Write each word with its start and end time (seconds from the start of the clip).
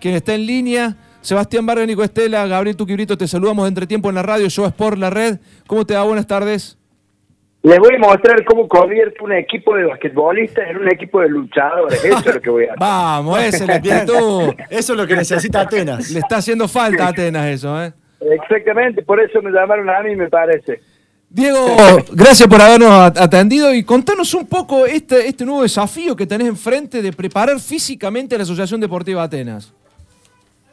quien 0.00 0.14
está 0.14 0.34
en 0.34 0.46
línea. 0.46 0.96
Sebastián 1.20 1.66
Vargas, 1.66 1.86
Nico 1.86 2.02
Estela, 2.02 2.46
Gabriel 2.46 2.76
Tuquibrito, 2.76 3.16
te 3.16 3.28
saludamos 3.28 3.64
de 3.64 3.68
Entretiempo 3.68 4.08
en 4.08 4.14
la 4.14 4.22
radio, 4.22 4.48
Yo 4.48 4.66
Sport, 4.66 4.98
la 4.98 5.10
red. 5.10 5.38
¿Cómo 5.66 5.84
te 5.84 5.94
va? 5.94 6.02
Buenas 6.02 6.26
tardes. 6.26 6.78
Les 7.62 7.78
voy 7.78 7.94
a 7.94 7.98
mostrar 7.98 8.42
cómo 8.46 8.66
convierte 8.66 9.22
un 9.22 9.32
equipo 9.32 9.76
de 9.76 9.84
basquetbolistas 9.84 10.70
en 10.70 10.78
un 10.78 10.88
equipo 10.90 11.20
de 11.20 11.28
luchadores. 11.28 12.02
Eso 12.02 12.18
es 12.18 12.34
lo 12.34 12.40
que 12.40 12.50
voy 12.50 12.64
a 12.64 12.68
hacer. 12.68 12.78
Vamos, 12.78 13.38
ese 13.38 13.48
es 13.48 13.60
el 13.60 13.70
espíritu. 13.70 14.54
Eso 14.70 14.92
es 14.94 14.98
lo 14.98 15.06
que 15.06 15.14
necesita 15.14 15.60
Atenas. 15.60 16.10
Le 16.10 16.20
está 16.20 16.36
haciendo 16.36 16.66
falta 16.66 17.04
a 17.04 17.08
Atenas 17.08 17.46
eso, 17.46 17.82
¿eh? 17.84 17.92
Exactamente, 18.20 19.02
por 19.02 19.20
eso 19.20 19.40
me 19.40 19.50
llamaron 19.50 19.88
a 19.88 20.02
mí, 20.02 20.14
me 20.14 20.28
parece. 20.28 20.80
Diego, 21.28 21.76
gracias 22.12 22.48
por 22.48 22.60
habernos 22.60 22.90
atendido 23.16 23.72
y 23.72 23.84
contanos 23.84 24.34
un 24.34 24.46
poco 24.46 24.84
este, 24.84 25.28
este 25.28 25.44
nuevo 25.44 25.62
desafío 25.62 26.16
que 26.16 26.26
tenés 26.26 26.48
enfrente 26.48 27.02
de 27.02 27.12
preparar 27.12 27.60
físicamente 27.60 28.34
a 28.34 28.38
la 28.38 28.44
Asociación 28.44 28.80
Deportiva 28.80 29.22
Atenas. 29.22 29.72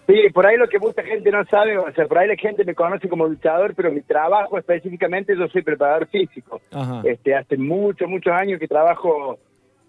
Sí, 0.08 0.30
por 0.34 0.48
ahí 0.48 0.56
lo 0.56 0.70
que 0.70 0.80
mucha 0.80 1.04
gente 1.04 1.30
no 1.32 1.44
sabe, 1.46 1.78
o 1.78 1.92
sea, 1.92 2.08
por 2.08 2.18
ahí 2.18 2.30
la 2.30 2.38
gente 2.38 2.64
me 2.64 2.74
conoce 2.74 3.10
como 3.10 3.28
luchador, 3.28 3.76
pero 3.76 3.92
mi 3.92 4.02
trabajo 4.02 4.58
específicamente 4.58 5.36
yo 5.36 5.50
soy 5.50 5.64
preparador 5.64 6.08
físico. 6.08 6.62
Este, 7.04 7.36
hace 7.36 7.58
muchos, 7.58 8.08
muchos 8.08 8.32
años 8.32 8.58
que 8.58 8.70
trabajo 8.70 9.38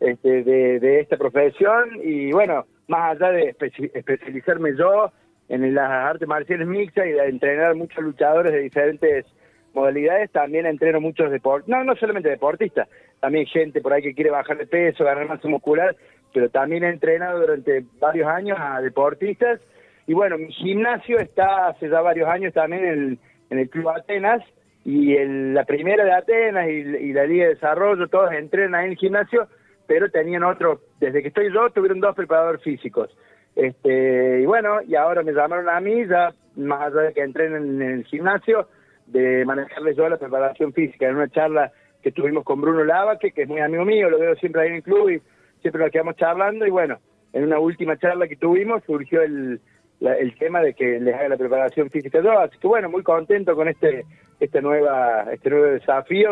este, 0.00 0.42
de, 0.42 1.00
esta 1.00 1.16
profesión 1.16 1.90
y 2.02 2.32
bueno, 2.32 2.66
más 2.88 3.12
allá 3.12 3.30
de 3.30 3.54
especializarme 3.94 4.76
yo 4.76 5.12
en 5.48 5.72
las 5.72 5.88
artes 5.88 6.26
marciales 6.26 6.66
mixtas 6.66 7.06
y 7.06 7.10
de 7.10 7.28
entrenar 7.28 7.76
muchos 7.76 8.02
luchadores 8.02 8.52
de 8.52 8.58
diferentes 8.58 9.24
modalidades, 9.72 10.32
también 10.32 10.66
entreno 10.66 11.00
muchos 11.00 11.30
deportistas, 11.30 11.78
no, 11.78 11.84
no 11.84 11.94
solamente 11.94 12.28
deportistas, 12.28 12.88
también 13.20 13.46
gente 13.46 13.80
por 13.80 13.92
ahí 13.92 14.02
que 14.02 14.14
quiere 14.14 14.30
bajar 14.30 14.58
de 14.58 14.66
peso, 14.66 15.04
ganar 15.04 15.28
masa 15.28 15.46
muscular, 15.46 15.94
pero 16.34 16.48
también 16.48 16.82
he 16.82 16.88
entrenado 16.88 17.38
durante 17.38 17.84
varios 18.00 18.26
años 18.26 18.58
a 18.60 18.80
deportistas. 18.80 19.60
Y 20.08 20.14
bueno, 20.14 20.38
mi 20.38 20.50
gimnasio 20.50 21.18
está 21.18 21.68
hace 21.68 21.90
ya 21.90 22.00
varios 22.00 22.30
años 22.30 22.54
también 22.54 23.18
en 23.50 23.58
el, 23.58 23.68
Club 23.68 23.90
Atenas, 23.90 24.42
y 24.82 25.14
la 25.18 25.64
primera 25.64 26.02
de 26.02 26.12
Atenas 26.12 26.66
y, 26.66 27.12
la 27.12 27.26
Liga 27.26 27.44
de 27.44 27.54
Desarrollo, 27.54 28.08
todos 28.08 28.32
entrenan 28.32 28.86
en 28.86 28.92
el 28.92 28.96
gimnasio, 28.96 29.48
pero 29.86 30.10
tenían 30.10 30.44
otro, 30.44 30.80
desde 30.98 31.20
que 31.20 31.28
estoy 31.28 31.52
yo, 31.52 31.68
tuvieron 31.70 32.00
dos 32.00 32.16
preparadores 32.16 32.62
físicos. 32.62 33.14
Este, 33.54 34.40
y 34.40 34.46
bueno, 34.46 34.80
y 34.80 34.94
ahora 34.94 35.22
me 35.22 35.34
llamaron 35.34 35.68
a 35.68 35.78
mí, 35.78 36.06
ya 36.06 36.32
más 36.56 36.86
allá 36.86 37.02
de 37.02 37.12
que 37.12 37.20
entrenen 37.20 37.82
en 37.82 37.82
el 37.82 38.04
gimnasio, 38.06 38.66
de 39.08 39.44
manejarles 39.44 39.94
yo 39.94 40.08
la 40.08 40.16
preparación 40.16 40.72
física. 40.72 41.06
En 41.06 41.16
una 41.16 41.28
charla 41.28 41.70
que 42.02 42.12
tuvimos 42.12 42.44
con 42.44 42.62
Bruno 42.62 42.82
Lava, 42.82 43.18
que, 43.18 43.30
es 43.36 43.48
muy 43.48 43.60
amigo 43.60 43.84
mío, 43.84 44.08
lo 44.08 44.18
veo 44.18 44.34
siempre 44.36 44.62
ahí 44.62 44.68
en 44.68 44.74
el 44.76 44.82
club 44.82 45.10
y 45.10 45.20
siempre 45.60 45.82
nos 45.82 45.92
quedamos 45.92 46.16
charlando. 46.16 46.66
Y 46.66 46.70
bueno, 46.70 46.98
en 47.34 47.44
una 47.44 47.58
última 47.58 47.98
charla 47.98 48.26
que 48.26 48.36
tuvimos 48.36 48.82
surgió 48.84 49.20
el, 49.20 49.60
el 50.00 50.36
tema 50.36 50.60
de 50.60 50.74
que 50.74 51.00
les 51.00 51.14
haga 51.14 51.30
la 51.30 51.36
preparación 51.36 51.90
física 51.90 52.20
yo. 52.22 52.38
Así 52.38 52.58
que 52.58 52.66
bueno, 52.66 52.88
muy 52.88 53.02
contento 53.02 53.54
con 53.54 53.68
este, 53.68 54.04
este, 54.40 54.62
nueva, 54.62 55.26
este 55.32 55.50
nuevo 55.50 55.66
desafío. 55.66 56.30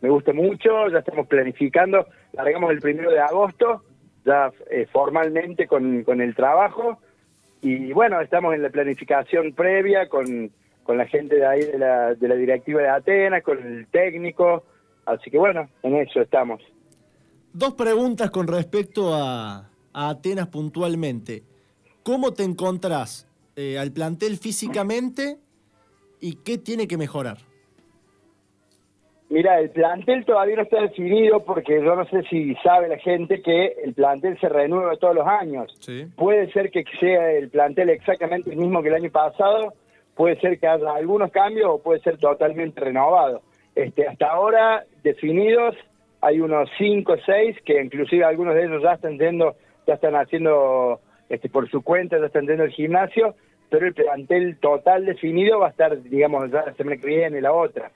Me 0.00 0.10
gusta 0.10 0.32
mucho, 0.32 0.88
ya 0.88 0.98
estamos 0.98 1.26
planificando. 1.26 2.06
Largamos 2.32 2.70
el 2.72 2.80
primero 2.80 3.10
de 3.10 3.20
agosto, 3.20 3.82
ya 4.24 4.50
eh, 4.70 4.86
formalmente 4.92 5.66
con, 5.66 6.04
con 6.04 6.20
el 6.20 6.34
trabajo. 6.34 6.98
Y 7.62 7.92
bueno, 7.92 8.20
estamos 8.20 8.54
en 8.54 8.62
la 8.62 8.70
planificación 8.70 9.54
previa 9.54 10.08
con 10.08 10.50
con 10.84 10.98
la 10.98 11.06
gente 11.06 11.36
de 11.36 11.46
ahí 11.46 11.64
de 11.64 11.78
la, 11.78 12.14
de 12.14 12.28
la 12.28 12.34
directiva 12.36 12.82
de 12.82 12.88
Atenas, 12.88 13.42
con 13.42 13.58
el 13.58 13.88
técnico. 13.88 14.64
Así 15.06 15.30
que 15.30 15.38
bueno, 15.38 15.68
en 15.82 15.96
eso 15.96 16.20
estamos. 16.20 16.62
Dos 17.52 17.74
preguntas 17.74 18.30
con 18.30 18.46
respecto 18.46 19.12
a, 19.14 19.70
Atenas 19.92 20.48
puntualmente. 20.48 21.42
¿Cómo 22.04 22.34
te 22.34 22.42
encontrás 22.42 23.26
eh, 23.56 23.78
al 23.78 23.90
plantel 23.90 24.36
físicamente 24.36 25.38
y 26.20 26.36
qué 26.44 26.58
tiene 26.58 26.86
que 26.86 26.98
mejorar? 26.98 27.38
Mira, 29.30 29.58
el 29.58 29.70
plantel 29.70 30.22
todavía 30.26 30.56
no 30.56 30.62
está 30.62 30.82
definido 30.82 31.42
porque 31.44 31.82
yo 31.82 31.96
no 31.96 32.04
sé 32.04 32.22
si 32.24 32.54
sabe 32.56 32.88
la 32.88 32.98
gente 32.98 33.40
que 33.40 33.74
el 33.82 33.94
plantel 33.94 34.38
se 34.38 34.50
renueva 34.50 34.96
todos 34.98 35.14
los 35.14 35.26
años. 35.26 35.74
Puede 36.14 36.52
ser 36.52 36.70
que 36.70 36.84
sea 37.00 37.32
el 37.32 37.48
plantel 37.48 37.88
exactamente 37.88 38.50
el 38.50 38.58
mismo 38.58 38.82
que 38.82 38.88
el 38.88 38.96
año 38.96 39.10
pasado, 39.10 39.72
puede 40.14 40.38
ser 40.40 40.60
que 40.60 40.66
haya 40.66 40.92
algunos 40.92 41.30
cambios 41.32 41.70
o 41.70 41.78
puede 41.78 42.00
ser 42.00 42.18
totalmente 42.18 42.80
renovado. 42.80 43.40
Este, 43.74 44.06
hasta 44.06 44.26
ahora 44.26 44.84
definidos 45.02 45.74
hay 46.20 46.40
unos 46.40 46.68
cinco 46.76 47.14
o 47.14 47.18
seis 47.24 47.56
que 47.64 47.82
inclusive 47.82 48.24
algunos 48.24 48.54
de 48.54 48.64
ellos 48.64 48.82
ya 48.82 48.92
están 48.92 49.18
yendo, 49.18 49.56
ya 49.86 49.94
están 49.94 50.14
haciendo 50.16 51.00
este, 51.28 51.48
por 51.48 51.68
su 51.70 51.82
cuenta, 51.82 52.18
ya 52.18 52.26
están 52.26 52.46
yendo 52.46 52.64
al 52.64 52.70
gimnasio, 52.70 53.34
pero 53.70 53.86
el 53.86 53.94
plantel 53.94 54.56
total 54.58 55.06
definido 55.06 55.60
va 55.60 55.68
a 55.68 55.70
estar, 55.70 56.02
digamos, 56.02 56.50
ya 56.50 56.64
la 56.66 56.74
semana 56.74 56.96
que 56.96 57.06
viene, 57.06 57.40
la 57.40 57.52
otra. 57.52 57.90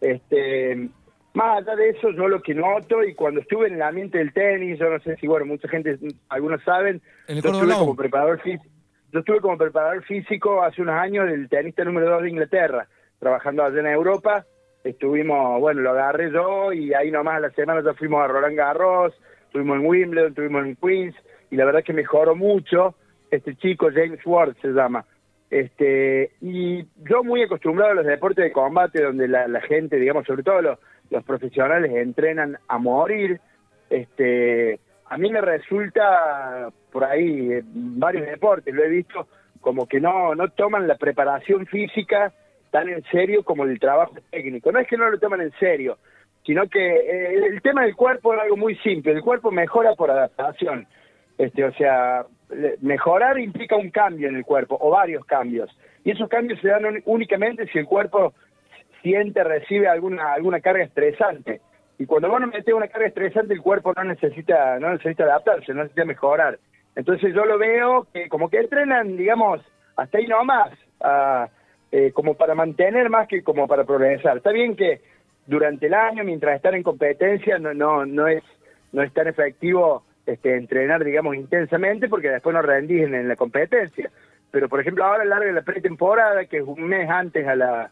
Este, 0.00 0.88
más 1.34 1.58
allá 1.58 1.76
de 1.76 1.90
eso, 1.90 2.10
yo 2.10 2.28
lo 2.28 2.42
que 2.42 2.54
noto, 2.54 3.02
y 3.02 3.14
cuando 3.14 3.40
estuve 3.40 3.68
en 3.68 3.74
el 3.74 3.82
ambiente 3.82 4.18
del 4.18 4.32
tenis, 4.32 4.78
yo 4.78 4.90
no 4.90 5.00
sé 5.00 5.16
si, 5.16 5.26
bueno, 5.26 5.46
mucha 5.46 5.68
gente, 5.68 5.98
algunos 6.28 6.62
saben, 6.62 7.00
yo 7.28 7.34
estuve 7.36 7.74
como 7.74 7.96
preparador 7.96 8.40
físico 8.40 8.68
yo 9.12 9.20
estuve 9.20 9.40
como 9.40 9.56
preparador 9.56 10.04
físico 10.04 10.62
hace 10.62 10.82
unos 10.82 10.96
años 10.96 11.26
del 11.26 11.48
tenista 11.48 11.82
número 11.82 12.10
2 12.10 12.22
de 12.22 12.30
Inglaterra, 12.30 12.88
trabajando 13.18 13.64
allá 13.64 13.80
en 13.80 13.86
Europa. 13.86 14.44
Estuvimos, 14.84 15.60
bueno, 15.60 15.80
lo 15.80 15.90
agarré 15.90 16.30
yo 16.30 16.72
y 16.72 16.92
ahí 16.92 17.10
nomás 17.10 17.36
a 17.36 17.40
la 17.40 17.50
semana 17.50 17.82
ya 17.82 17.94
fuimos 17.94 18.22
a 18.22 18.26
Roland 18.26 18.56
Garros, 18.56 19.14
estuvimos 19.46 19.78
en 19.78 19.86
Wimbledon, 19.86 20.28
estuvimos 20.28 20.66
en 20.66 20.76
Queens 20.76 21.16
y 21.50 21.56
la 21.56 21.64
verdad 21.64 21.84
que 21.84 21.92
mejoró 21.92 22.34
mucho 22.34 22.94
este 23.30 23.56
chico, 23.56 23.88
James 23.92 24.20
Ward 24.24 24.56
se 24.60 24.68
llama. 24.68 25.04
Este, 25.50 26.32
y 26.40 26.84
yo 27.08 27.24
muy 27.24 27.42
acostumbrado 27.42 27.92
a 27.92 27.94
los 27.94 28.06
deportes 28.06 28.44
de 28.44 28.52
combate 28.52 29.02
donde 29.02 29.28
la, 29.28 29.60
gente, 29.62 29.96
digamos, 29.96 30.26
sobre 30.26 30.42
todo 30.42 30.60
los, 30.60 30.78
los 31.10 31.24
profesionales 31.24 31.90
entrenan 31.94 32.58
a 32.68 32.78
morir, 32.78 33.40
este, 33.88 34.78
a 35.06 35.16
mí 35.16 35.30
me 35.30 35.40
resulta 35.40 36.70
por 36.92 37.04
ahí 37.04 37.52
eh, 37.52 37.62
varios 37.64 38.26
deportes, 38.26 38.74
lo 38.74 38.84
he 38.84 38.88
visto 38.88 39.26
como 39.60 39.86
que 39.86 40.00
no, 40.00 40.34
no 40.34 40.50
toman 40.50 40.86
la 40.86 40.96
preparación 40.96 41.66
física 41.66 42.32
tan 42.70 42.88
en 42.88 43.02
serio 43.04 43.42
como 43.42 43.64
el 43.64 43.80
trabajo 43.80 44.14
técnico. 44.30 44.70
No 44.70 44.78
es 44.78 44.86
que 44.86 44.96
no 44.96 45.10
lo 45.10 45.18
toman 45.18 45.40
en 45.40 45.52
serio, 45.58 45.98
sino 46.44 46.68
que 46.68 46.78
eh, 46.78 47.34
el 47.46 47.62
tema 47.62 47.82
del 47.82 47.96
cuerpo 47.96 48.34
es 48.34 48.40
algo 48.40 48.56
muy 48.56 48.76
simple. 48.76 49.12
El 49.12 49.22
cuerpo 49.22 49.50
mejora 49.50 49.94
por 49.94 50.10
adaptación. 50.10 50.86
Este, 51.38 51.64
o 51.64 51.72
sea, 51.72 52.26
mejorar 52.80 53.38
implica 53.38 53.76
un 53.76 53.90
cambio 53.90 54.28
en 54.28 54.36
el 54.36 54.44
cuerpo 54.44 54.76
o 54.80 54.90
varios 54.90 55.24
cambios. 55.24 55.70
Y 56.04 56.10
esos 56.10 56.28
cambios 56.28 56.60
se 56.60 56.68
dan 56.68 56.84
únicamente 57.04 57.66
si 57.68 57.78
el 57.78 57.86
cuerpo 57.86 58.34
siente, 59.02 59.44
recibe 59.44 59.88
alguna, 59.88 60.32
alguna 60.32 60.60
carga 60.60 60.84
estresante. 60.84 61.60
Y 61.98 62.06
cuando 62.06 62.28
vos 62.28 62.40
no 62.40 62.46
metes 62.48 62.74
una 62.74 62.88
carga 62.88 63.08
estresante, 63.08 63.54
el 63.54 63.62
cuerpo 63.62 63.92
no 63.96 64.04
necesita, 64.04 64.78
no 64.78 64.90
necesita 64.90 65.24
adaptarse, 65.24 65.72
no 65.72 65.82
necesita 65.82 66.04
mejorar. 66.04 66.58
Entonces 66.96 67.32
yo 67.34 67.44
lo 67.44 67.58
veo 67.58 68.06
que 68.12 68.28
como 68.28 68.48
que 68.48 68.58
entrenan, 68.58 69.16
digamos, 69.16 69.60
hasta 69.96 70.18
ahí 70.18 70.26
nomás, 70.26 70.70
eh, 71.92 72.12
como 72.12 72.34
para 72.34 72.54
mantener 72.54 73.10
más 73.10 73.28
que 73.28 73.42
como 73.42 73.66
para 73.68 73.84
progresar. 73.84 74.38
Está 74.38 74.50
bien 74.50 74.76
que 74.76 75.00
durante 75.46 75.86
el 75.86 75.94
año, 75.94 76.24
mientras 76.24 76.56
están 76.56 76.74
en 76.74 76.82
competencia, 76.82 77.58
no, 77.58 77.74
no, 77.74 78.04
no 78.04 78.28
es, 78.28 78.42
no 78.92 79.02
es 79.02 79.12
tan 79.12 79.28
efectivo 79.28 80.04
este, 80.32 80.56
entrenar, 80.56 81.04
digamos, 81.04 81.34
intensamente, 81.36 82.08
porque 82.08 82.30
después 82.30 82.54
no 82.54 82.62
rendís 82.62 83.02
en, 83.02 83.28
la 83.28 83.36
competencia. 83.36 84.10
Pero, 84.50 84.68
por 84.68 84.80
ejemplo, 84.80 85.04
ahora 85.04 85.24
larga 85.24 85.52
la 85.52 85.62
pretemporada, 85.62 86.44
que 86.46 86.58
es 86.58 86.64
un 86.64 86.82
mes 86.84 87.08
antes 87.08 87.46
a 87.46 87.56
la 87.56 87.90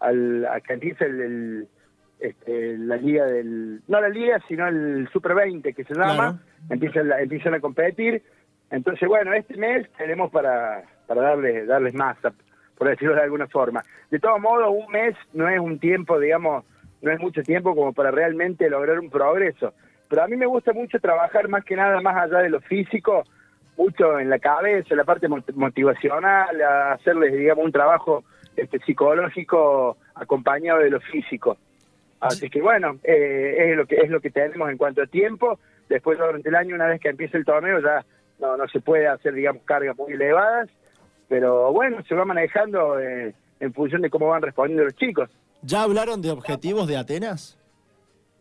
al, 0.00 0.46
a 0.46 0.60
que 0.60 0.74
empiece 0.74 1.04
el 1.04 1.68
este, 2.20 2.76
la 2.78 2.96
liga 2.96 3.26
del, 3.26 3.80
no 3.86 4.00
la 4.00 4.08
liga, 4.08 4.40
sino 4.48 4.66
el 4.66 5.08
Super 5.12 5.34
20 5.34 5.72
que 5.72 5.84
se 5.84 5.94
llama, 5.94 6.40
empiezan, 6.68 7.10
empiezan 7.12 7.54
a 7.54 7.60
competir. 7.60 8.22
Entonces, 8.70 9.08
bueno, 9.08 9.32
este 9.32 9.56
mes 9.56 9.88
tenemos 9.96 10.30
para, 10.30 10.82
para 11.06 11.22
darles, 11.22 11.66
darles 11.66 11.94
masa, 11.94 12.32
por 12.76 12.88
decirlo 12.88 13.14
de 13.14 13.22
alguna 13.22 13.46
forma. 13.46 13.82
De 14.10 14.18
todos 14.18 14.40
modos, 14.40 14.68
un 14.70 14.90
mes 14.92 15.14
no 15.32 15.48
es 15.48 15.60
un 15.60 15.78
tiempo, 15.78 16.18
digamos, 16.18 16.64
no 17.00 17.10
es 17.12 17.20
mucho 17.20 17.42
tiempo 17.42 17.74
como 17.74 17.92
para 17.92 18.10
realmente 18.10 18.68
lograr 18.68 18.98
un 18.98 19.10
progreso. 19.10 19.72
Pero 20.08 20.22
a 20.22 20.28
mí 20.28 20.36
me 20.36 20.46
gusta 20.46 20.72
mucho 20.72 20.98
trabajar 20.98 21.48
más 21.48 21.64
que 21.64 21.76
nada, 21.76 22.00
más 22.00 22.16
allá 22.16 22.38
de 22.38 22.50
lo 22.50 22.60
físico, 22.60 23.24
mucho 23.76 24.18
en 24.18 24.30
la 24.30 24.38
cabeza, 24.38 24.94
la 24.94 25.04
parte 25.04 25.28
motivacional, 25.28 26.60
hacerles, 26.92 27.32
digamos, 27.32 27.64
un 27.64 27.72
trabajo 27.72 28.24
este, 28.56 28.78
psicológico 28.80 29.96
acompañado 30.14 30.80
de 30.80 30.90
lo 30.90 31.00
físico. 31.00 31.56
Así 32.20 32.50
que 32.50 32.60
bueno, 32.60 32.98
eh, 33.04 33.70
es 33.70 33.76
lo 33.76 33.86
que 33.86 33.96
es 33.96 34.10
lo 34.10 34.20
que 34.20 34.30
tenemos 34.30 34.68
en 34.70 34.76
cuanto 34.76 35.02
a 35.02 35.06
tiempo. 35.06 35.60
Después 35.88 36.18
durante 36.18 36.48
el 36.48 36.56
año, 36.56 36.74
una 36.74 36.86
vez 36.86 37.00
que 37.00 37.08
empiece 37.08 37.36
el 37.36 37.44
torneo, 37.44 37.80
ya 37.80 38.04
no, 38.40 38.56
no 38.56 38.66
se 38.68 38.80
puede 38.80 39.06
hacer, 39.06 39.34
digamos, 39.34 39.62
cargas 39.62 39.96
muy 39.96 40.12
elevadas, 40.12 40.68
pero 41.28 41.72
bueno, 41.72 42.02
se 42.08 42.14
va 42.14 42.24
manejando 42.24 42.98
eh, 42.98 43.34
en 43.60 43.72
función 43.72 44.02
de 44.02 44.10
cómo 44.10 44.28
van 44.28 44.42
respondiendo 44.42 44.84
los 44.84 44.94
chicos. 44.96 45.30
¿Ya 45.62 45.82
hablaron 45.82 46.22
de 46.22 46.30
objetivos 46.30 46.88
de 46.88 46.96
Atenas? 46.96 47.58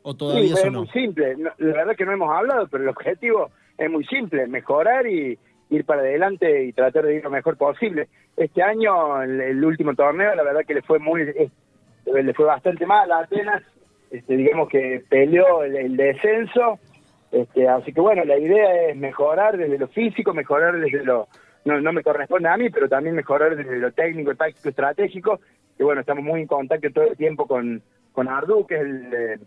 ¿O 0.10 0.14
todavía 0.14 0.56
sí, 0.56 0.68
es 0.68 0.72
muy 0.72 0.88
simple. 0.88 1.36
la 1.36 1.54
verdad 1.58 1.98
que 1.98 2.06
no 2.06 2.14
hemos 2.14 2.34
hablado, 2.34 2.66
pero 2.70 2.84
el 2.84 2.90
objetivo 2.90 3.52
es 3.78 3.92
muy 3.92 4.06
simple, 4.06 4.48
mejorar 4.48 5.06
y, 5.06 5.38
ir 5.70 5.84
para 5.84 6.00
adelante 6.00 6.64
y 6.64 6.72
tratar 6.72 7.06
de 7.06 7.16
ir 7.16 7.26
lo 7.26 7.30
mejor 7.30 7.58
posible. 7.58 8.08
Este 8.38 8.64
año, 8.64 9.22
el, 9.22 9.42
el 9.42 9.66
último 9.66 9.94
torneo, 9.96 10.34
la 10.34 10.44
verdad 10.44 10.62
que 10.66 10.76
le 10.76 10.82
fue 10.82 11.00
muy, 11.00 11.26
le 12.06 12.34
fue 12.34 12.46
bastante 12.46 12.86
mal 12.86 13.12
a 13.12 13.20
Atenas, 13.20 13.64
este, 14.10 14.38
digamos 14.38 14.70
que 14.70 15.04
peleó 15.10 15.64
el, 15.64 15.98
descenso, 15.98 16.80
este, 17.34 17.68
así 17.68 17.92
que 17.92 18.00
bueno, 18.00 18.24
la 18.24 18.38
idea 18.38 18.88
es 18.88 18.96
mejorar 18.96 19.58
desde 19.58 19.78
lo 19.78 19.90
físico, 19.90 20.34
mejorar 20.34 20.80
desde 20.80 21.04
lo, 21.04 21.28
no, 21.66 21.82
no 21.82 21.92
me 21.92 22.02
corresponde 22.02 22.48
a 22.48 22.56
mí, 22.56 22.70
pero 22.70 22.88
también 22.88 23.14
mejorar 23.14 23.58
desde 23.58 23.78
lo 23.78 23.92
técnico, 23.92 24.34
táctico, 24.36 24.70
estratégico, 24.70 25.42
y 25.78 25.84
bueno, 25.84 26.00
estamos 26.00 26.24
muy 26.24 26.40
en 26.40 26.48
contacto 26.48 26.90
todo 26.92 27.10
el 27.10 27.18
tiempo 27.18 27.46
con, 27.46 27.82
con 28.14 28.30
Ardu, 28.30 28.66
que 28.66 28.76
es 28.76 28.82
el, 28.82 29.42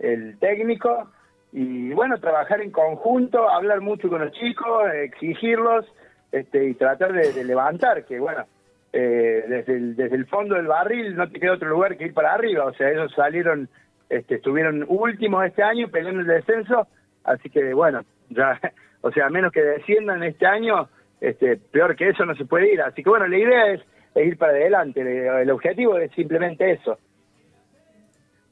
el 0.00 0.38
técnico, 0.38 1.10
y 1.52 1.92
bueno, 1.92 2.18
trabajar 2.18 2.60
en 2.60 2.70
conjunto, 2.70 3.48
hablar 3.48 3.80
mucho 3.80 4.08
con 4.08 4.24
los 4.24 4.32
chicos, 4.32 4.92
exigirlos, 4.94 5.86
este, 6.32 6.68
y 6.68 6.74
tratar 6.74 7.12
de 7.12 7.44
levantar, 7.44 8.04
que 8.04 8.18
bueno, 8.18 8.44
eh, 8.92 9.44
desde, 9.48 9.76
el, 9.76 9.94
desde 9.94 10.16
el 10.16 10.26
fondo 10.26 10.56
del 10.56 10.66
barril 10.66 11.14
no 11.14 11.28
te 11.28 11.38
queda 11.38 11.52
otro 11.52 11.68
lugar 11.68 11.96
que 11.96 12.06
ir 12.06 12.14
para 12.14 12.34
arriba. 12.34 12.64
O 12.64 12.72
sea, 12.74 12.90
ellos 12.90 13.12
salieron, 13.14 13.68
este, 14.08 14.36
estuvieron 14.36 14.84
últimos 14.88 15.44
este 15.46 15.62
año 15.62 15.88
peleando 15.88 16.20
el 16.20 16.26
descenso, 16.26 16.88
así 17.24 17.50
que 17.50 17.72
bueno, 17.72 18.04
ya, 18.30 18.58
o 19.00 19.12
sea, 19.12 19.26
a 19.26 19.30
menos 19.30 19.52
que 19.52 19.62
desciendan 19.62 20.22
este 20.22 20.46
año, 20.46 20.88
este, 21.20 21.56
peor 21.56 21.94
que 21.94 22.08
eso 22.08 22.24
no 22.24 22.34
se 22.34 22.44
puede 22.44 22.72
ir. 22.72 22.82
Así 22.82 23.02
que 23.02 23.10
bueno, 23.10 23.28
la 23.28 23.38
idea 23.38 23.72
es, 23.72 23.80
es 24.14 24.26
ir 24.26 24.36
para 24.36 24.52
adelante, 24.52 25.00
el 25.42 25.50
objetivo 25.50 25.96
es 25.98 26.10
simplemente 26.12 26.72
eso. 26.72 26.98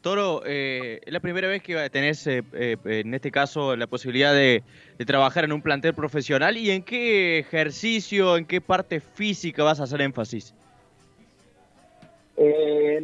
Toro, 0.09 0.41
eh, 0.47 1.01
es 1.05 1.13
la 1.13 1.21
primera 1.21 1.49
vez 1.49 1.63
que 1.63 1.91
tenés, 1.91 2.27
eh, 2.27 2.43
eh, 2.55 2.79
en 2.87 3.13
este 3.13 3.31
caso, 3.31 3.77
la 3.77 3.87
posibilidad 3.87 4.33
de, 4.33 4.63
trabajar 5.07 5.45
en 5.45 5.53
un 5.53 5.61
plantel 5.61 5.93
profesional. 5.93 6.57
¿Y 6.57 6.71
en 6.71 6.83
qué 6.83 7.39
ejercicio, 7.41 8.39
en 8.39 8.47
qué 8.47 8.63
parte 8.63 9.01
física 9.01 9.63
vas 9.65 9.81
a 9.81 9.83
hacer 9.83 10.01
énfasis? 10.01 10.55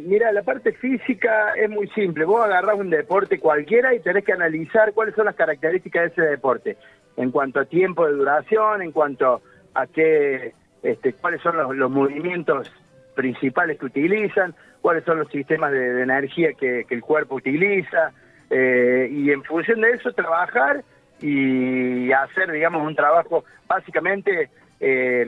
mira, 0.07 0.31
la 0.31 0.41
parte 0.41 0.71
física 0.71 1.53
es 1.55 1.69
muy 1.69 1.87
simple. 1.89 2.25
Vos 2.25 2.43
agarrás 2.43 2.79
un 2.79 2.89
deporte 2.89 3.39
cualquiera 3.39 3.93
y 3.93 3.99
tenés 3.99 4.23
que 4.23 4.33
analizar 4.33 4.91
cuáles 4.93 5.13
son 5.13 5.25
las 5.25 5.35
características 5.35 6.03
de 6.03 6.07
ese 6.07 6.21
deporte. 6.31 6.77
En 7.17 7.29
cuanto 7.29 7.59
a 7.59 7.65
tiempo 7.65 8.07
de 8.07 8.13
duración, 8.13 8.81
en 8.81 8.91
cuanto 8.91 9.41
a 9.75 9.85
qué, 9.85 10.53
este, 10.81 11.13
cuáles 11.13 11.41
son 11.41 11.77
los 11.77 11.91
movimientos 11.91 12.71
principales 13.15 13.77
que 13.77 13.85
utilizan, 13.85 14.55
cuáles 14.85 15.03
son 15.03 15.17
los 15.17 15.27
sistemas 15.29 15.71
de, 15.71 16.03
energía 16.03 16.53
que, 16.53 16.85
el 16.87 17.01
cuerpo 17.01 17.33
utiliza, 17.33 18.11
eh, 18.51 19.09
y 19.11 19.31
en 19.31 19.43
función 19.43 19.81
de 19.81 19.89
eso 19.89 20.13
trabajar 20.13 20.83
y 21.19 22.11
hacer, 22.11 22.51
digamos, 22.51 22.85
un 22.85 22.95
trabajo 22.95 23.43
básicamente 23.65 24.51
eh, 24.79 25.25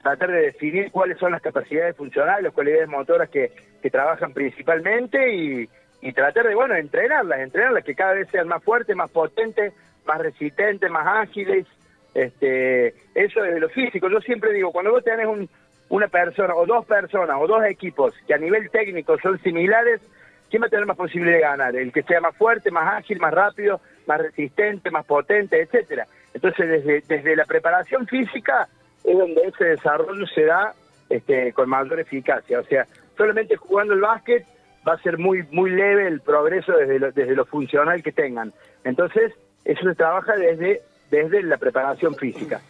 tratar 0.00 0.30
de 0.30 0.42
definir 0.42 0.92
cuáles 0.92 1.18
son 1.18 1.32
las 1.32 1.42
capacidades 1.42 1.96
funcionales, 1.96 2.44
las 2.44 2.52
cualidades 2.52 2.88
motoras 2.88 3.28
que, 3.28 3.50
que 3.82 3.90
trabajan 3.90 4.32
principalmente 4.32 5.68
y, 6.00 6.12
tratar 6.12 6.46
de, 6.46 6.54
bueno, 6.54 6.76
entrenarlas, 6.76 7.40
entrenarlas, 7.40 7.82
que 7.82 7.96
cada 7.96 8.12
vez 8.12 8.28
sean 8.30 8.46
más 8.46 8.62
fuertes, 8.62 8.94
más 8.94 9.10
potentes, 9.10 9.72
más 10.06 10.20
resistentes, 10.20 10.88
más 10.88 11.28
ágiles. 11.28 11.66
Este, 12.14 12.94
eso 13.16 13.42
desde 13.42 13.58
lo 13.58 13.68
físico. 13.70 14.08
Yo 14.08 14.20
siempre 14.20 14.52
digo, 14.52 14.70
cuando 14.70 14.92
vos 14.92 15.02
tenés 15.02 15.26
un, 15.26 15.48
una 15.90 16.08
persona 16.08 16.54
o 16.54 16.66
dos 16.66 16.86
personas 16.86 17.36
o 17.38 17.46
dos 17.46 17.64
equipos 17.64 18.14
que 18.26 18.34
a 18.34 18.38
nivel 18.38 18.70
técnico 18.70 19.18
son 19.18 19.38
similares, 19.42 20.00
¿quién 20.48 20.62
va 20.62 20.66
a 20.66 20.70
tener 20.70 20.86
más 20.86 20.96
posibilidad 20.96 21.36
de 21.36 21.42
ganar? 21.42 21.76
El 21.76 21.92
que 21.92 22.02
sea 22.04 22.20
más 22.20 22.34
fuerte, 22.36 22.70
más 22.70 22.94
ágil, 22.94 23.18
más 23.20 23.34
rápido, 23.34 23.80
más 24.06 24.18
resistente, 24.20 24.90
más 24.90 25.04
potente, 25.04 25.60
etcétera. 25.60 26.06
Entonces, 26.32 26.68
desde, 26.68 27.02
desde 27.06 27.36
la 27.36 27.44
preparación 27.44 28.06
física 28.06 28.68
es 29.04 29.18
donde 29.18 29.42
ese 29.42 29.64
desarrollo 29.64 30.26
se 30.28 30.44
da 30.44 30.74
este, 31.08 31.52
con 31.52 31.68
mayor 31.68 31.98
eficacia. 31.98 32.60
O 32.60 32.64
sea, 32.64 32.86
solamente 33.16 33.56
jugando 33.56 33.94
el 33.94 34.00
básquet 34.00 34.46
va 34.86 34.94
a 34.94 35.02
ser 35.02 35.18
muy 35.18 35.42
muy 35.50 35.70
leve 35.70 36.06
el 36.06 36.20
progreso 36.20 36.72
desde 36.72 37.00
lo, 37.00 37.10
desde 37.10 37.34
lo 37.34 37.44
funcional 37.46 38.00
que 38.02 38.12
tengan. 38.12 38.52
Entonces, 38.84 39.32
eso 39.64 39.82
se 39.82 39.94
trabaja 39.96 40.36
desde, 40.36 40.82
desde 41.10 41.42
la 41.42 41.56
preparación 41.56 42.14
física. 42.14 42.60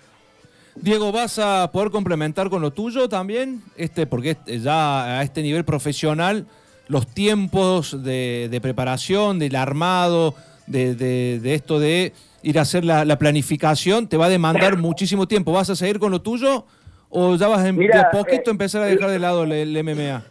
Diego, 0.83 1.13
¿vas 1.13 1.39
a 1.39 1.71
poder 1.73 1.91
complementar 1.91 2.49
con 2.49 2.63
lo 2.63 2.71
tuyo 2.71 3.07
también? 3.07 3.61
Este, 3.77 4.07
porque 4.07 4.37
ya 4.47 5.19
a 5.19 5.23
este 5.23 5.43
nivel 5.43 5.63
profesional, 5.65 6.47
los 6.89 7.07
tiempos 7.13 8.03
de, 8.03 8.59
preparación, 8.63 9.39
del 9.39 9.57
armado, 9.57 10.35
de, 10.67 11.39
esto 11.45 11.79
de 11.79 12.15
ir 12.43 12.59
a 12.59 12.63
hacer 12.63 12.87
la, 12.87 13.19
planificación, 13.19 14.09
te 14.09 14.17
va 14.17 14.27
a 14.27 14.29
demandar 14.31 14.79
muchísimo 14.79 15.29
tiempo. 15.29 15.53
¿Vas 15.53 15.69
a 15.69 15.77
seguir 15.77 15.99
con 15.99 16.13
lo 16.13 16.23
tuyo 16.23 16.65
o 17.11 17.37
ya 17.37 17.49
vas 17.49 17.61
a, 17.61 17.73
de 17.73 17.99
a 17.99 18.11
poquito 18.11 18.51
eh, 18.51 18.53
empezar 18.53 18.83
a 18.83 18.87
dejar 18.87 19.11
de 19.11 19.19
lado 19.19 19.45
el, 19.45 19.85
MMA? 19.85 20.23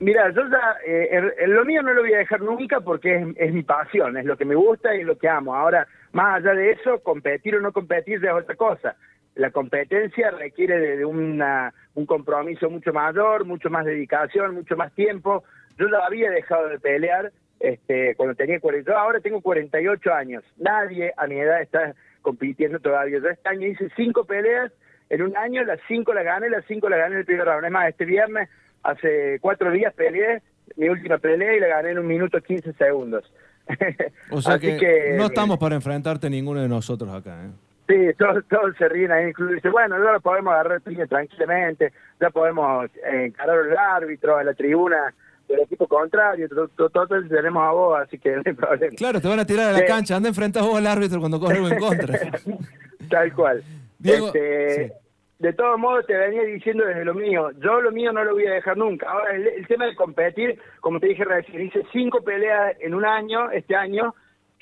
Mira, 0.00 0.30
yo 0.34 0.42
ya, 0.50 0.76
eh, 0.86 1.46
lo 1.46 1.64
mío 1.64 1.82
no 1.82 1.94
lo 1.94 2.02
voy 2.02 2.12
a 2.12 2.18
dejar 2.18 2.42
nunca 2.42 2.80
porque 2.80 3.16
es, 3.16 3.26
es, 3.36 3.52
mi 3.54 3.62
pasión, 3.62 4.18
es 4.18 4.26
lo 4.26 4.36
que 4.36 4.44
me 4.44 4.56
gusta 4.56 4.94
y 4.94 5.00
es 5.00 5.06
lo 5.06 5.16
que 5.16 5.28
amo. 5.28 5.54
Ahora, 5.54 5.86
más 6.12 6.36
allá 6.36 6.52
de 6.52 6.72
eso, 6.72 6.98
competir 7.02 7.56
o 7.56 7.62
no 7.62 7.72
competir 7.72 8.20
ya 8.20 8.28
es 8.28 8.34
otra 8.34 8.56
cosa 8.56 8.94
la 9.34 9.50
competencia 9.50 10.30
requiere 10.30 10.78
de, 10.78 11.04
una, 11.04 11.74
un 11.94 12.06
compromiso 12.06 12.70
mucho 12.70 12.92
mayor, 12.92 13.44
mucho 13.44 13.68
más 13.70 13.84
dedicación, 13.84 14.54
mucho 14.54 14.76
más 14.76 14.92
tiempo. 14.94 15.42
Yo 15.76 15.88
ya 15.88 15.98
había 16.06 16.30
dejado 16.30 16.68
de 16.68 16.78
pelear 16.78 17.32
este, 17.58 18.14
cuando 18.16 18.34
tenía 18.34 18.60
40, 18.60 18.92
ahora 18.92 19.20
tengo 19.20 19.40
48 19.40 20.12
años. 20.12 20.44
Nadie 20.56 21.12
a 21.16 21.26
mi 21.26 21.40
edad 21.40 21.62
está 21.62 21.94
compitiendo 22.22 22.78
todavía. 22.78 23.18
Yo 23.18 23.28
este 23.28 23.48
año 23.48 23.66
hice 23.66 23.88
cinco 23.96 24.24
peleas 24.24 24.72
en 25.10 25.22
un 25.22 25.36
año, 25.36 25.64
las 25.64 25.80
cinco 25.88 26.14
las 26.14 26.24
gané, 26.24 26.48
las 26.48 26.64
cinco 26.66 26.88
las 26.88 26.98
gané 26.98 27.14
en 27.14 27.20
el 27.20 27.26
primer 27.26 27.46
round. 27.46 27.64
Es 27.64 27.72
más, 27.72 27.88
este 27.88 28.04
viernes, 28.04 28.48
hace 28.82 29.38
cuatro 29.40 29.70
días 29.72 29.92
peleé, 29.94 30.42
mi 30.76 30.88
última 30.88 31.18
pelea 31.18 31.56
y 31.56 31.60
la 31.60 31.68
gané 31.68 31.90
en 31.90 31.98
un 31.98 32.06
minuto 32.06 32.40
15 32.40 32.72
segundos. 32.74 33.24
o 34.30 34.42
sea 34.42 34.58
que, 34.58 35.14
no 35.16 35.26
estamos 35.26 35.58
para 35.58 35.74
enfrentarte 35.74 36.28
ninguno 36.28 36.60
de 36.60 36.68
nosotros 36.68 37.12
acá, 37.12 37.46
¿eh? 37.46 37.50
Sí, 37.86 37.94
todos, 38.18 38.76
se 38.78 38.88
ríen 38.88 39.12
ahí, 39.12 39.28
incluso 39.28 39.52
dice, 39.52 39.68
bueno, 39.68 39.96
ahora 39.96 40.18
podemos 40.18 40.54
agarrar 40.54 40.80
el 40.84 41.08
tranquilamente, 41.08 41.92
ya 42.18 42.30
podemos 42.30 42.86
eh, 42.96 43.26
encarar 43.26 43.58
al 43.58 43.76
árbitro, 43.76 44.38
a 44.38 44.44
la 44.44 44.54
tribuna 44.54 45.12
del 45.48 45.60
equipo 45.60 45.86
contrario, 45.86 46.48
todos 46.48 47.28
tenemos 47.28 47.62
a 47.62 47.70
vos, 47.72 48.00
así 48.00 48.18
que 48.18 48.36
no 48.36 48.42
hay 48.44 48.52
problema. 48.54 48.96
Claro, 48.96 49.20
te 49.20 49.28
van 49.28 49.40
a 49.40 49.44
tirar 49.44 49.68
a 49.68 49.78
la 49.78 49.84
cancha, 49.84 50.16
anda 50.16 50.30
enfrentas 50.30 50.62
vos 50.62 50.78
al 50.78 50.86
árbitro 50.86 51.20
cuando 51.20 51.38
corre 51.38 51.58
en 51.58 51.78
contra. 51.78 52.18
Tal 53.10 53.32
cual. 53.34 53.62
este, 54.02 54.92
De 55.38 55.52
todos 55.52 55.78
modos, 55.78 56.06
te 56.06 56.16
venía 56.16 56.42
diciendo 56.44 56.86
desde 56.86 57.04
lo 57.04 57.12
mío, 57.12 57.50
yo 57.62 57.82
lo 57.82 57.92
mío 57.92 58.12
no 58.12 58.24
lo 58.24 58.32
voy 58.32 58.46
a 58.46 58.54
dejar 58.54 58.78
nunca. 58.78 59.10
Ahora, 59.10 59.34
el, 59.34 59.66
tema 59.66 59.84
de 59.84 59.94
competir, 59.94 60.58
como 60.80 61.00
te 61.00 61.08
dije 61.08 61.24
recién, 61.24 61.66
hice 61.66 61.82
cinco 61.92 62.22
peleas 62.22 62.76
en 62.80 62.94
un 62.94 63.04
año, 63.04 63.50
este 63.50 63.76
año, 63.76 64.14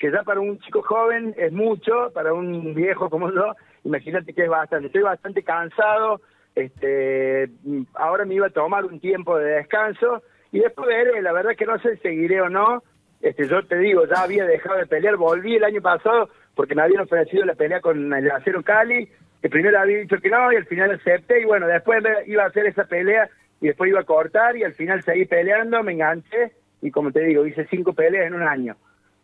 que 0.03 0.11
ya 0.11 0.21
para 0.23 0.41
un 0.41 0.59
chico 0.59 0.81
joven 0.81 1.33
es 1.37 1.53
mucho, 1.53 2.11
para 2.13 2.33
un 2.33 2.75
viejo 2.75 3.09
como 3.09 3.31
yo, 3.31 3.55
imagínate 3.85 4.33
que 4.33 4.43
es 4.43 4.49
bastante. 4.49 4.87
Estoy 4.87 5.03
bastante 5.03 5.43
cansado, 5.43 6.19
este, 6.55 7.47
ahora 7.93 8.25
me 8.25 8.35
iba 8.35 8.47
a 8.47 8.49
tomar 8.49 8.83
un 8.83 8.99
tiempo 8.99 9.37
de 9.37 9.51
descanso 9.51 10.21
y 10.51 10.59
después 10.59 10.89
ver, 10.89 11.23
la 11.23 11.31
verdad 11.31 11.55
que 11.57 11.65
no 11.65 11.79
sé 11.79 11.95
si 11.95 12.01
seguiré 12.01 12.41
o 12.41 12.49
no. 12.49 12.83
Este, 13.21 13.47
yo 13.47 13.65
te 13.65 13.77
digo, 13.77 14.05
ya 14.05 14.23
había 14.23 14.43
dejado 14.43 14.77
de 14.77 14.87
pelear, 14.87 15.15
volví 15.15 15.55
el 15.55 15.63
año 15.63 15.81
pasado 15.81 16.27
porque 16.53 16.75
me 16.75 16.81
habían 16.81 17.03
ofrecido 17.03 17.45
la 17.45 17.55
pelea 17.55 17.79
con 17.79 18.11
el 18.13 18.29
Acero 18.29 18.61
Cali, 18.61 19.09
que 19.41 19.49
primero 19.49 19.79
había 19.79 19.99
dicho 19.99 20.17
que 20.17 20.29
no 20.29 20.51
y 20.51 20.57
al 20.57 20.65
final 20.65 20.91
acepté 20.91 21.43
y 21.43 21.45
bueno, 21.45 21.65
después 21.65 22.03
iba 22.25 22.43
a 22.43 22.47
hacer 22.47 22.65
esa 22.65 22.83
pelea 22.83 23.29
y 23.61 23.67
después 23.67 23.89
iba 23.89 24.01
a 24.01 24.03
cortar 24.03 24.57
y 24.57 24.63
al 24.63 24.73
final 24.73 25.01
seguí 25.01 25.23
peleando, 25.23 25.81
me 25.81 25.93
enganché 25.93 26.51
y 26.81 26.91
como 26.91 27.09
te 27.13 27.23
digo, 27.23 27.47
hice 27.47 27.65
cinco 27.69 27.93
peleas 27.93 28.27
en 28.27 28.33
un 28.33 28.43
año. 28.43 28.75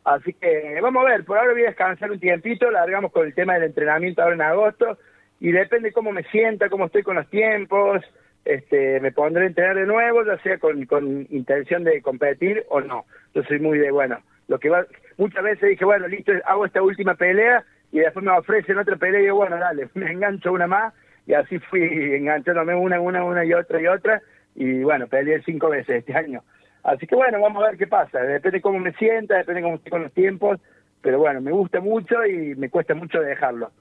Así 0.06 0.34
que 0.34 0.80
vamos 0.82 1.06
a 1.06 1.10
ver, 1.10 1.26
por 1.26 1.38
ahora 1.38 1.54
voy 1.54 1.64
a 1.64 1.68
descansar 1.68 2.12
un 2.12 2.20
tiempito, 2.20 2.72
largamos 2.72 3.12
con 3.12 3.26
el 3.26 3.34
tema 3.34 3.54
del 3.54 3.64
entrenamiento 3.64 4.22
ahora 4.22 4.36
en 4.36 4.42
agosto 4.42 4.98
y 5.40 5.52
depende 5.52 5.92
cómo 5.92 6.12
me 6.12 6.24
sienta, 6.24 6.70
cómo 6.70 6.86
estoy 6.86 7.04
con 7.04 7.16
los 7.16 7.30
tiempos, 7.30 8.04
este, 8.46 9.00
me 9.00 9.12
pondré 9.12 9.44
a 9.44 9.48
entrenar 9.48 9.76
de 9.76 9.86
nuevo, 9.86 10.24
ya 10.26 10.38
sea 10.40 10.58
con, 10.58 10.86
con 10.86 11.28
intención 11.30 11.84
de 11.84 12.02
competir 12.02 12.66
o 12.70 12.82
no. 12.82 13.06
Yo 13.34 13.44
soy 13.44 13.60
muy 13.60 13.78
de, 13.78 13.92
bueno, 13.92 14.20
lo 14.48 14.60
que 14.60 14.70
va, 14.70 14.86
muchas 15.18 15.44
veces 15.44 15.70
dije, 15.70 15.86
bueno, 15.86 16.08
listo, 16.08 16.32
hago 16.46 16.66
esta 16.66 16.82
última 16.82 17.16
pelea 17.16 17.64
y 17.92 18.00
después 18.00 18.26
me 18.26 18.32
ofrecen 18.32 18.78
otra 18.78 18.96
pelea 18.96 19.20
y 19.20 19.24
digo, 19.24 19.38
bueno, 19.38 19.58
dale, 19.58 19.90
me 19.94 20.12
engancho 20.12 20.52
una 20.52 20.68
más 20.68 20.94
y 21.28 21.34
así 21.34 21.60
fui 21.60 21.84
enganchándome 22.16 22.76
una, 22.76 23.00
una, 23.00 23.24
una 23.24 23.46
y 23.46 23.54
otra 23.54 23.82
y 23.82 23.88
otra 23.88 24.22
y 24.56 24.84
bueno, 24.84 25.08
peleé 25.08 25.42
cinco 25.44 25.70
veces 25.70 25.98
este 25.98 26.14
año. 26.16 26.44
Así 26.90 27.06
que 27.06 27.16
bueno, 27.16 27.40
vamos 27.40 27.64
a 27.64 27.68
ver 27.68 27.78
qué 27.78 27.86
pasa. 27.86 28.20
Depende 28.20 28.62
cómo 28.62 28.80
me 28.80 28.92
sienta, 28.94 29.38
depende 29.38 29.62
cómo 29.62 29.76
estoy 29.76 29.92
con 29.92 30.04
los 30.04 30.12
tiempos. 30.12 30.60
Pero 31.02 31.20
bueno, 31.20 31.40
me 31.40 31.52
gusta 31.52 31.80
mucho 31.80 32.26
y 32.26 32.56
me 32.56 32.70
cuesta 32.70 32.96
mucho 32.96 33.20
dejarlo. 33.22 33.72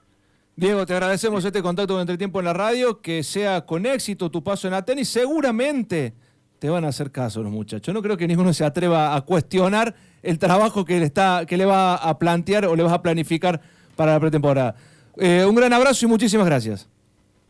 Diego, 0.55 0.85
te 0.85 0.93
agradecemos 0.93 1.43
este 1.43 1.61
contacto 1.61 1.95
de 1.95 2.01
Entretiempo 2.01 2.39
en 2.39 2.45
la 2.45 2.53
radio, 2.53 3.01
que 3.01 3.23
sea 3.23 3.65
con 3.65 3.85
éxito 3.85 4.29
tu 4.29 4.43
paso 4.43 4.67
en 4.67 4.75
Atenas 4.75 5.07
seguramente 5.07 6.13
te 6.59 6.69
van 6.69 6.85
a 6.85 6.89
hacer 6.89 7.11
caso 7.11 7.41
los 7.41 7.51
muchachos. 7.51 7.93
No 7.93 8.01
creo 8.01 8.15
que 8.15 8.27
ninguno 8.27 8.53
se 8.53 8.63
atreva 8.63 9.15
a 9.15 9.21
cuestionar 9.21 9.95
el 10.21 10.37
trabajo 10.37 10.85
que 10.85 10.99
le, 10.99 11.05
está, 11.05 11.45
que 11.47 11.57
le 11.57 11.65
va 11.65 11.95
a 11.95 12.19
plantear 12.19 12.65
o 12.65 12.75
le 12.75 12.83
vas 12.83 12.93
a 12.93 13.01
planificar 13.01 13.59
para 13.95 14.13
la 14.13 14.19
pretemporada. 14.19 14.75
Eh, 15.17 15.45
un 15.45 15.55
gran 15.55 15.73
abrazo 15.73 16.05
y 16.05 16.09
muchísimas 16.09 16.45
gracias. 16.45 16.87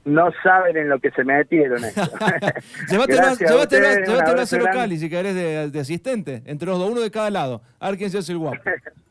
No 0.10 0.32
saben 0.42 0.76
en 0.76 0.90
lo 0.90 1.00
que 1.00 1.12
se 1.12 1.24
metieron 1.24 1.84
esto. 1.84 2.02
llévate 2.90 3.20
a 3.20 4.46
Cero 4.46 4.66
Cali 4.72 4.98
si 4.98 5.10
querés 5.10 5.36
de, 5.36 5.70
de, 5.70 5.80
asistente. 5.80 6.42
Entre 6.46 6.68
los 6.68 6.80
dos, 6.80 6.90
uno 6.90 7.02
de 7.02 7.12
cada 7.12 7.30
lado. 7.30 7.62
A 7.80 7.90
ver 7.90 8.00
quién 8.00 8.10
se 8.10 8.18
hace 8.18 8.32
el 8.32 8.40
guapo. 8.40 8.58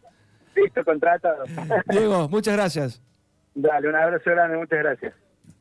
Listo, 0.56 0.84
contratado. 0.84 1.44
Diego, 1.86 2.28
muchas 2.28 2.54
gracias. 2.54 3.02
Dale, 3.54 3.88
un 3.88 3.94
abrazo 3.94 4.30
grande, 4.30 4.56
muchas 4.56 4.78
gracias. 4.80 5.14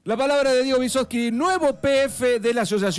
La 0.03 0.17
palabra 0.17 0.53
de 0.53 0.63
Diego 0.63 0.79
Visoski, 0.79 1.31
nuevo 1.31 1.79
PF 1.79 2.39
de 2.39 2.53
la 2.53 2.61
Asociación. 2.61 2.93